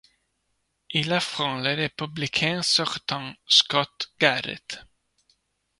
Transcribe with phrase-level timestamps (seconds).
[0.89, 4.83] Il affronte le républicain sortant Scott Garrett.